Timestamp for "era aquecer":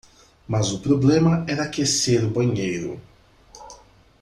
1.47-2.25